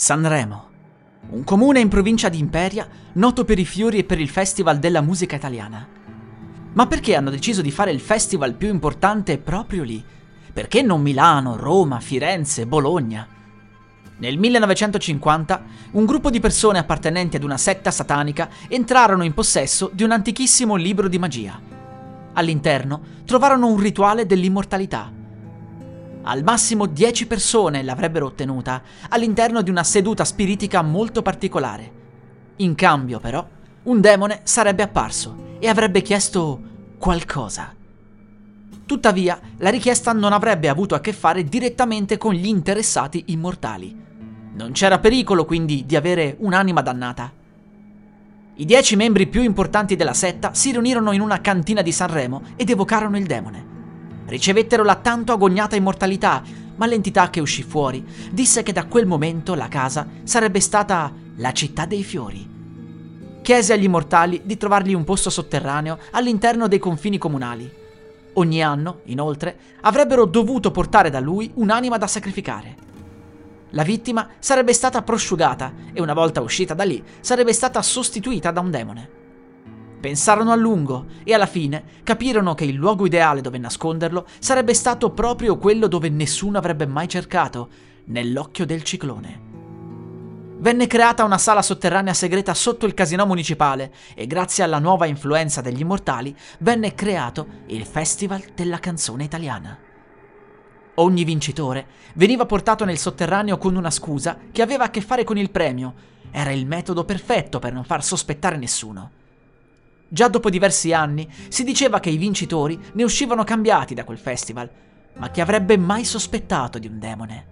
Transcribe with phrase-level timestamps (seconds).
[0.00, 0.66] Sanremo
[1.30, 5.00] un comune in provincia di Imperia noto per i fiori e per il Festival della
[5.00, 5.84] musica italiana.
[6.74, 10.00] Ma perché hanno deciso di fare il festival più importante proprio lì?
[10.52, 13.26] Perché non Milano, Roma, Firenze, Bologna?
[14.18, 20.04] Nel 1950 un gruppo di persone appartenenti ad una setta satanica entrarono in possesso di
[20.04, 21.60] un antichissimo libro di magia.
[22.34, 25.17] All'interno trovarono un rituale dell'immortalità
[26.22, 31.92] al massimo 10 persone l'avrebbero ottenuta all'interno di una seduta spiritica molto particolare.
[32.56, 33.46] In cambio, però,
[33.84, 36.60] un demone sarebbe apparso e avrebbe chiesto
[36.98, 37.74] qualcosa.
[38.84, 43.96] Tuttavia, la richiesta non avrebbe avuto a che fare direttamente con gli interessati immortali.
[44.54, 47.32] Non c'era pericolo quindi di avere un'anima dannata.
[48.56, 52.68] I dieci membri più importanti della setta si riunirono in una cantina di Sanremo ed
[52.70, 53.76] evocarono il demone
[54.28, 56.42] ricevettero la tanto agognata immortalità,
[56.76, 61.52] ma l'entità che uscì fuori disse che da quel momento la casa sarebbe stata la
[61.52, 62.56] città dei fiori.
[63.42, 67.70] Chiese agli immortali di trovargli un posto sotterraneo all'interno dei confini comunali.
[68.34, 72.76] Ogni anno, inoltre, avrebbero dovuto portare da lui un'anima da sacrificare.
[73.70, 78.60] La vittima sarebbe stata prosciugata e una volta uscita da lì sarebbe stata sostituita da
[78.60, 79.17] un demone.
[80.00, 85.10] Pensarono a lungo e alla fine capirono che il luogo ideale dove nasconderlo sarebbe stato
[85.10, 87.68] proprio quello dove nessuno avrebbe mai cercato,
[88.04, 89.46] nell'occhio del ciclone.
[90.60, 95.60] Venne creata una sala sotterranea segreta sotto il casino municipale e grazie alla nuova influenza
[95.60, 99.78] degli immortali venne creato il Festival della canzone italiana.
[100.94, 105.38] Ogni vincitore veniva portato nel sotterraneo con una scusa che aveva a che fare con
[105.38, 105.94] il premio.
[106.32, 109.17] Era il metodo perfetto per non far sospettare nessuno.
[110.08, 114.70] Già dopo diversi anni si diceva che i vincitori ne uscivano cambiati da quel festival,
[115.16, 117.46] ma chi avrebbe mai sospettato di un demone?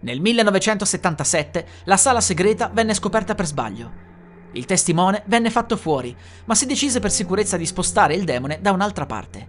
[0.00, 4.04] Nel 1977 la sala segreta venne scoperta per sbaglio.
[4.52, 8.72] Il testimone venne fatto fuori, ma si decise per sicurezza di spostare il demone da
[8.72, 9.48] un'altra parte.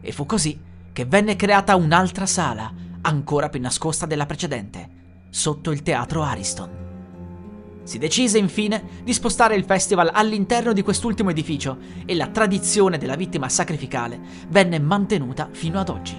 [0.00, 0.60] E fu così
[0.92, 4.88] che venne creata un'altra sala, ancora più nascosta della precedente,
[5.30, 6.79] sotto il teatro Ariston.
[7.82, 13.16] Si decise infine di spostare il festival all'interno di quest'ultimo edificio e la tradizione della
[13.16, 16.16] vittima sacrificale venne mantenuta fino ad oggi.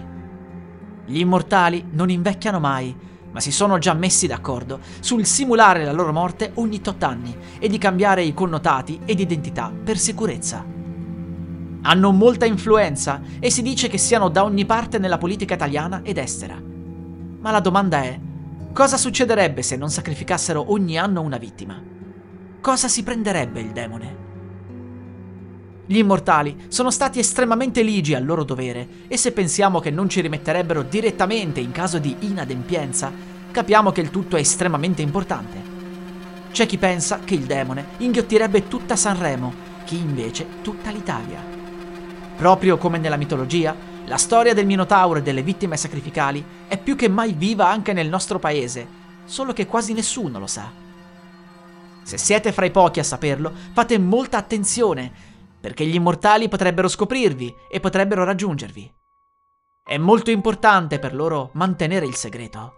[1.05, 2.95] Gli immortali non invecchiano mai,
[3.31, 7.67] ma si sono già messi d'accordo sul simulare la loro morte ogni tot anni e
[7.69, 10.66] di cambiare i connotati ed identità per sicurezza.
[11.83, 16.17] Hanno molta influenza e si dice che siano da ogni parte nella politica italiana ed
[16.17, 16.61] estera.
[17.39, 18.19] Ma la domanda è,
[18.73, 21.77] Cosa succederebbe se non sacrificassero ogni anno una vittima?
[22.61, 24.15] Cosa si prenderebbe il demone?
[25.85, 30.21] Gli immortali sono stati estremamente ligi al loro dovere e se pensiamo che non ci
[30.21, 33.11] rimetterebbero direttamente in caso di inadempienza,
[33.51, 35.61] capiamo che il tutto è estremamente importante.
[36.53, 41.43] C'è chi pensa che il demone inghiottirebbe tutta Sanremo, chi invece tutta l'Italia.
[42.37, 43.75] Proprio come nella mitologia,
[44.11, 48.09] la storia del Minotauro e delle vittime sacrificali è più che mai viva anche nel
[48.09, 48.85] nostro paese,
[49.23, 50.69] solo che quasi nessuno lo sa.
[52.03, 55.09] Se siete fra i pochi a saperlo, fate molta attenzione,
[55.61, 58.94] perché gli immortali potrebbero scoprirvi e potrebbero raggiungervi.
[59.81, 62.73] È molto importante per loro mantenere il segreto.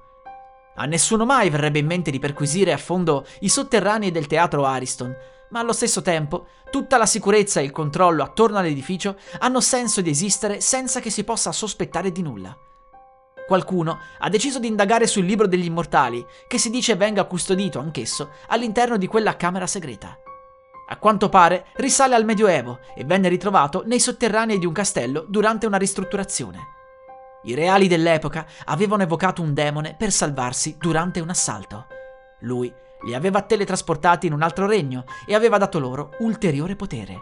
[0.76, 5.12] A nessuno mai verrebbe in mente di perquisire a fondo i sotterranei del teatro Ariston,
[5.54, 10.10] ma allo stesso tempo tutta la sicurezza e il controllo attorno all'edificio hanno senso di
[10.10, 12.58] esistere senza che si possa sospettare di nulla.
[13.46, 18.32] Qualcuno ha deciso di indagare sul libro degli immortali, che si dice venga custodito anch'esso
[18.48, 20.18] all'interno di quella camera segreta.
[20.88, 25.68] A quanto pare risale al Medioevo e venne ritrovato nei sotterranei di un castello durante
[25.68, 26.60] una ristrutturazione.
[27.44, 31.86] I reali dell'epoca avevano evocato un demone per salvarsi durante un assalto.
[32.40, 32.74] Lui
[33.06, 37.22] li aveva teletrasportati in un altro regno e aveva dato loro ulteriore potere.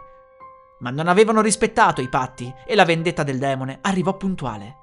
[0.79, 4.77] Ma non avevano rispettato i patti e la vendetta del demone arrivò puntuale.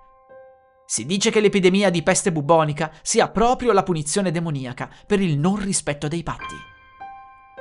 [0.86, 5.56] Si dice che l'epidemia di peste bubonica sia proprio la punizione demoniaca per il non
[5.56, 6.54] rispetto dei patti.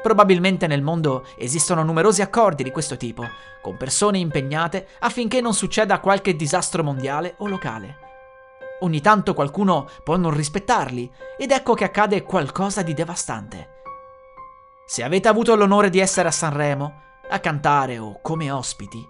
[0.02, 3.28] Probabilmente nel mondo esistono numerosi accordi di questo tipo,
[3.62, 8.07] con persone impegnate affinché non succeda qualche disastro mondiale o locale.
[8.80, 13.76] Ogni tanto qualcuno può non rispettarli ed ecco che accade qualcosa di devastante.
[14.86, 19.06] Se avete avuto l'onore di essere a Sanremo, a cantare o come ospiti,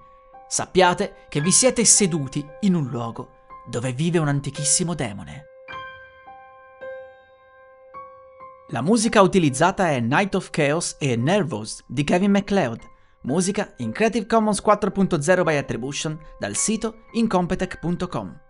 [0.48, 3.36] sappiate che vi siete seduti in un luogo
[3.68, 5.44] dove vive un antichissimo demone.
[8.70, 12.82] La musica utilizzata è Night of Chaos e Nervous di Kevin MacLeod,
[13.22, 18.47] musica in Creative Commons 4.0 by Attribution dal sito incompetech.com.